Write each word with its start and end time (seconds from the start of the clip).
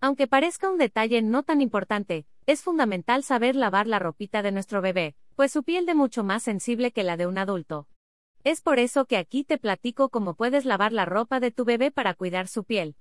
Aunque 0.00 0.26
parezca 0.26 0.70
un 0.70 0.78
detalle 0.78 1.22
no 1.22 1.42
tan 1.42 1.60
importante, 1.60 2.26
es 2.46 2.62
fundamental 2.62 3.24
saber 3.24 3.56
lavar 3.56 3.86
la 3.86 3.98
ropita 3.98 4.42
de 4.42 4.52
nuestro 4.52 4.80
bebé, 4.80 5.16
pues 5.34 5.52
su 5.52 5.64
piel 5.64 5.88
es 5.88 5.94
mucho 5.94 6.22
más 6.22 6.42
sensible 6.42 6.92
que 6.92 7.02
la 7.02 7.16
de 7.16 7.26
un 7.26 7.38
adulto. 7.38 7.88
Es 8.44 8.60
por 8.60 8.78
eso 8.78 9.06
que 9.06 9.16
aquí 9.16 9.44
te 9.44 9.58
platico 9.58 10.08
cómo 10.08 10.34
puedes 10.34 10.64
lavar 10.64 10.92
la 10.92 11.04
ropa 11.04 11.40
de 11.40 11.50
tu 11.50 11.64
bebé 11.64 11.90
para 11.90 12.14
cuidar 12.14 12.46
su 12.46 12.64
piel. 12.64 12.96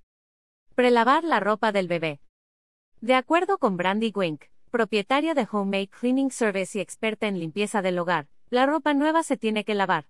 Prelavar 0.74 1.24
la 1.24 1.40
ropa 1.40 1.72
del 1.72 1.88
bebé. 1.88 2.20
De 3.00 3.14
acuerdo 3.14 3.60
con 3.60 3.78
Brandy 3.78 4.12
Wink, 4.14 4.46
propietaria 4.72 5.36
de 5.36 5.48
Homemade 5.50 5.90
Cleaning 5.90 6.32
Service 6.32 6.78
y 6.78 6.82
experta 6.82 7.28
en 7.28 7.40
limpieza 7.40 7.84
del 7.84 8.00
hogar, 8.00 8.28
la 8.50 8.66
ropa 8.66 8.94
nueva 8.96 9.22
se 9.22 9.38
tiene 9.38 9.64
que 9.64 9.76
lavar. 9.76 10.08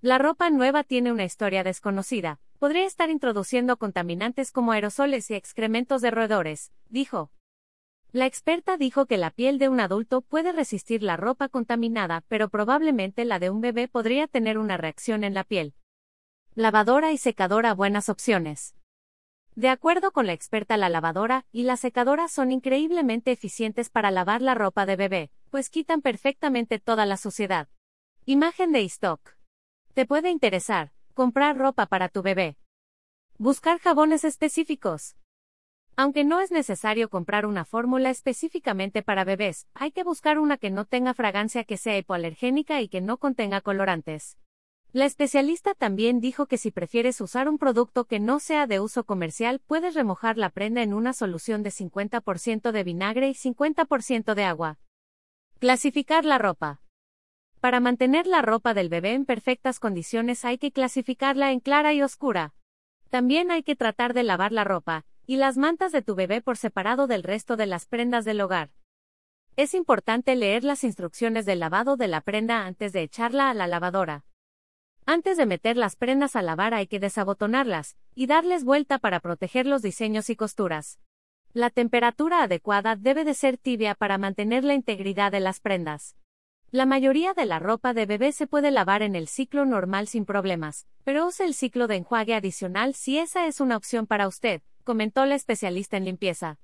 La 0.00 0.18
ropa 0.18 0.48
nueva 0.50 0.82
tiene 0.82 1.12
una 1.12 1.24
historia 1.24 1.62
desconocida, 1.62 2.40
podría 2.62 2.86
estar 2.86 3.10
introduciendo 3.10 3.76
contaminantes 3.76 4.52
como 4.52 4.70
aerosoles 4.70 5.28
y 5.32 5.34
excrementos 5.34 6.00
de 6.00 6.12
roedores, 6.12 6.70
dijo. 6.88 7.32
La 8.12 8.26
experta 8.26 8.76
dijo 8.76 9.06
que 9.06 9.16
la 9.16 9.32
piel 9.32 9.58
de 9.58 9.68
un 9.68 9.80
adulto 9.80 10.20
puede 10.22 10.52
resistir 10.52 11.02
la 11.02 11.16
ropa 11.16 11.48
contaminada, 11.48 12.22
pero 12.28 12.48
probablemente 12.50 13.24
la 13.24 13.40
de 13.40 13.50
un 13.50 13.62
bebé 13.62 13.88
podría 13.88 14.28
tener 14.28 14.58
una 14.58 14.76
reacción 14.76 15.24
en 15.24 15.34
la 15.34 15.42
piel. 15.42 15.74
Lavadora 16.54 17.10
y 17.10 17.18
secadora 17.18 17.74
buenas 17.74 18.08
opciones. 18.08 18.76
De 19.56 19.68
acuerdo 19.68 20.12
con 20.12 20.28
la 20.28 20.32
experta, 20.32 20.76
la 20.76 20.88
lavadora 20.88 21.46
y 21.50 21.64
la 21.64 21.76
secadora 21.76 22.28
son 22.28 22.52
increíblemente 22.52 23.32
eficientes 23.32 23.90
para 23.90 24.12
lavar 24.12 24.40
la 24.40 24.54
ropa 24.54 24.86
de 24.86 24.94
bebé, 24.94 25.32
pues 25.50 25.68
quitan 25.68 26.00
perfectamente 26.00 26.78
toda 26.78 27.06
la 27.06 27.16
suciedad. 27.16 27.66
Imagen 28.24 28.70
de 28.70 28.82
stock. 28.84 29.36
Te 29.94 30.06
puede 30.06 30.30
interesar, 30.30 30.92
comprar 31.12 31.56
ropa 31.56 31.86
para 31.86 32.08
tu 32.08 32.22
bebé. 32.22 32.56
Buscar 33.38 33.78
jabones 33.78 34.24
específicos. 34.24 35.16
Aunque 35.96 36.24
no 36.24 36.40
es 36.40 36.50
necesario 36.50 37.10
comprar 37.10 37.44
una 37.44 37.64
fórmula 37.64 38.10
específicamente 38.10 39.02
para 39.02 39.24
bebés, 39.24 39.66
hay 39.74 39.92
que 39.92 40.04
buscar 40.04 40.38
una 40.38 40.56
que 40.56 40.70
no 40.70 40.86
tenga 40.86 41.14
fragancia 41.14 41.64
que 41.64 41.76
sea 41.76 41.98
hipoalergénica 41.98 42.80
y 42.80 42.88
que 42.88 43.00
no 43.00 43.18
contenga 43.18 43.60
colorantes. 43.60 44.38
La 44.92 45.06
especialista 45.06 45.74
también 45.74 46.20
dijo 46.20 46.46
que 46.46 46.58
si 46.58 46.70
prefieres 46.70 47.20
usar 47.22 47.48
un 47.48 47.56
producto 47.56 48.04
que 48.04 48.20
no 48.20 48.40
sea 48.40 48.66
de 48.66 48.78
uso 48.78 49.04
comercial, 49.04 49.60
puedes 49.66 49.94
remojar 49.94 50.36
la 50.36 50.50
prenda 50.50 50.82
en 50.82 50.92
una 50.92 51.14
solución 51.14 51.62
de 51.62 51.70
50% 51.70 52.72
de 52.72 52.84
vinagre 52.84 53.28
y 53.30 53.34
50% 53.34 54.34
de 54.34 54.44
agua. 54.44 54.78
Clasificar 55.58 56.26
la 56.26 56.36
ropa. 56.36 56.81
Para 57.62 57.78
mantener 57.78 58.26
la 58.26 58.42
ropa 58.42 58.74
del 58.74 58.88
bebé 58.88 59.12
en 59.12 59.24
perfectas 59.24 59.78
condiciones 59.78 60.44
hay 60.44 60.58
que 60.58 60.72
clasificarla 60.72 61.52
en 61.52 61.60
clara 61.60 61.92
y 61.92 62.02
oscura. 62.02 62.54
También 63.08 63.52
hay 63.52 63.62
que 63.62 63.76
tratar 63.76 64.14
de 64.14 64.24
lavar 64.24 64.50
la 64.50 64.64
ropa 64.64 65.04
y 65.28 65.36
las 65.36 65.56
mantas 65.58 65.92
de 65.92 66.02
tu 66.02 66.16
bebé 66.16 66.42
por 66.42 66.56
separado 66.56 67.06
del 67.06 67.22
resto 67.22 67.56
de 67.56 67.66
las 67.66 67.86
prendas 67.86 68.24
del 68.24 68.40
hogar. 68.40 68.70
Es 69.54 69.74
importante 69.74 70.34
leer 70.34 70.64
las 70.64 70.82
instrucciones 70.82 71.46
del 71.46 71.60
lavado 71.60 71.96
de 71.96 72.08
la 72.08 72.20
prenda 72.20 72.66
antes 72.66 72.92
de 72.92 73.02
echarla 73.02 73.48
a 73.48 73.54
la 73.54 73.68
lavadora. 73.68 74.24
Antes 75.06 75.36
de 75.36 75.46
meter 75.46 75.76
las 75.76 75.94
prendas 75.94 76.34
a 76.34 76.42
lavar 76.42 76.74
hay 76.74 76.88
que 76.88 76.98
desabotonarlas 76.98 77.96
y 78.16 78.26
darles 78.26 78.64
vuelta 78.64 78.98
para 78.98 79.20
proteger 79.20 79.66
los 79.66 79.82
diseños 79.82 80.30
y 80.30 80.34
costuras. 80.34 80.98
La 81.52 81.70
temperatura 81.70 82.42
adecuada 82.42 82.96
debe 82.96 83.24
de 83.24 83.34
ser 83.34 83.56
tibia 83.56 83.94
para 83.94 84.18
mantener 84.18 84.64
la 84.64 84.74
integridad 84.74 85.30
de 85.30 85.38
las 85.38 85.60
prendas. 85.60 86.16
La 86.74 86.86
mayoría 86.86 87.34
de 87.34 87.44
la 87.44 87.58
ropa 87.58 87.92
de 87.92 88.06
bebé 88.06 88.32
se 88.32 88.46
puede 88.46 88.70
lavar 88.70 89.02
en 89.02 89.14
el 89.14 89.28
ciclo 89.28 89.66
normal 89.66 90.08
sin 90.08 90.24
problemas, 90.24 90.86
pero 91.04 91.26
use 91.26 91.44
el 91.44 91.52
ciclo 91.52 91.86
de 91.86 91.96
enjuague 91.96 92.34
adicional 92.34 92.94
si 92.94 93.18
esa 93.18 93.46
es 93.46 93.60
una 93.60 93.76
opción 93.76 94.06
para 94.06 94.26
usted, 94.26 94.62
comentó 94.82 95.26
la 95.26 95.34
especialista 95.34 95.98
en 95.98 96.06
limpieza. 96.06 96.58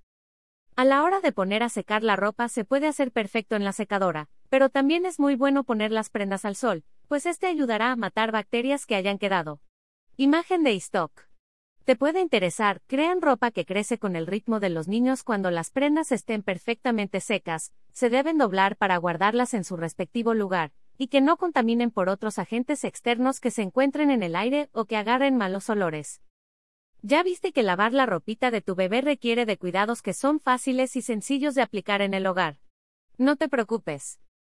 A 0.77 0.87
la 0.87 1.03
hora 1.03 1.21
de 1.21 1.31
poner 1.33 1.63
a 1.63 1.69
secar 1.69 2.03
la 2.03 2.17
ropa 2.17 2.49
se 2.49 2.65
puede 2.65 2.87
hacer 2.87 3.13
perfecto 3.13 3.55
en 3.55 3.65
la 3.65 3.75
secadora, 3.75 4.31
pero 4.49 4.71
también 4.71 5.05
es 5.05 5.21
muy 5.21 5.35
bueno 5.35 5.63
poner 5.63 5.93
las 5.93 6.09
prendas 6.09 6.47
al 6.47 6.57
sol, 6.57 6.85
pues 7.07 7.27
este 7.27 7.47
ayudará 7.47 7.93
a 7.93 7.97
matar 7.97 8.33
bacterias 8.33 8.87
que 8.87 8.95
hayan 8.95 9.19
quedado. 9.19 9.61
Imagen 10.17 10.65
de 10.65 10.73
stock. 10.77 11.29
Te 11.85 11.97
puede 11.97 12.21
interesar, 12.21 12.81
crean 12.87 13.21
ropa 13.21 13.51
que 13.51 13.67
crece 13.67 13.99
con 13.99 14.17
el 14.17 14.27
ritmo 14.27 14.59
de 14.59 14.71
los 14.71 14.89
niños 14.89 15.23
cuando 15.23 15.51
las 15.51 15.71
prendas 15.71 16.13
estén 16.13 16.43
perfectamente 16.43 17.21
secas, 17.21 17.73
se 17.99 18.11
deben 18.11 18.39
doblar 18.39 18.77
para 18.77 18.97
guardarlas 18.97 19.55
en 19.55 19.65
su 19.65 19.77
respectivo 19.77 20.33
lugar, 20.33 20.71
y 20.99 21.09
que 21.09 21.21
no 21.21 21.37
contaminen 21.37 21.91
por 21.91 22.09
otros 22.09 22.39
agentes 22.39 22.85
externos 22.85 23.41
que 23.41 23.51
se 23.51 23.63
encuentren 23.63 24.13
en 24.13 24.23
el 24.23 24.37
aire 24.37 24.69
o 24.71 24.85
que 24.85 24.97
agarren 24.97 25.37
malos 25.37 25.69
olores. 25.69 26.23
Ya 27.03 27.25
viste 27.25 27.53
que 27.53 27.65
lavar 27.65 27.93
la 27.93 28.07
ropita 28.07 28.53
de 28.53 28.61
tu 28.61 28.77
bebé 28.77 29.01
requiere 29.01 29.47
de 29.47 29.59
cuidados 29.59 30.01
que 30.01 30.15
son 30.15 30.39
fáciles 30.39 30.95
y 30.95 31.03
sencillos 31.03 31.57
de 31.57 31.63
aplicar 31.63 32.01
en 32.01 32.15
el 32.15 32.29
hogar. 32.29 32.61
No 33.17 33.35
te 33.35 33.49
preocupes. 33.49 34.21